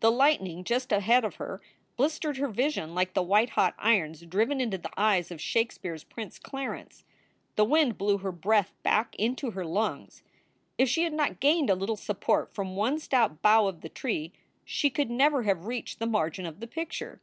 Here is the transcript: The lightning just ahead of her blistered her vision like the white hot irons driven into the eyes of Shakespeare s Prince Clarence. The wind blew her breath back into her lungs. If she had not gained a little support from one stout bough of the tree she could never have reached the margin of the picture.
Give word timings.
The 0.00 0.10
lightning 0.10 0.64
just 0.64 0.90
ahead 0.90 1.22
of 1.22 1.34
her 1.34 1.60
blistered 1.98 2.38
her 2.38 2.48
vision 2.48 2.94
like 2.94 3.12
the 3.12 3.22
white 3.22 3.50
hot 3.50 3.74
irons 3.78 4.22
driven 4.22 4.58
into 4.58 4.78
the 4.78 4.88
eyes 4.96 5.30
of 5.30 5.38
Shakespeare 5.38 5.92
s 5.92 6.02
Prince 6.02 6.38
Clarence. 6.38 7.04
The 7.56 7.64
wind 7.66 7.98
blew 7.98 8.16
her 8.16 8.32
breath 8.32 8.72
back 8.82 9.14
into 9.16 9.50
her 9.50 9.66
lungs. 9.66 10.22
If 10.78 10.88
she 10.88 11.02
had 11.02 11.12
not 11.12 11.40
gained 11.40 11.68
a 11.68 11.74
little 11.74 11.98
support 11.98 12.54
from 12.54 12.74
one 12.74 12.98
stout 12.98 13.42
bough 13.42 13.66
of 13.66 13.82
the 13.82 13.90
tree 13.90 14.32
she 14.64 14.88
could 14.88 15.10
never 15.10 15.42
have 15.42 15.66
reached 15.66 15.98
the 15.98 16.06
margin 16.06 16.46
of 16.46 16.60
the 16.60 16.66
picture. 16.66 17.20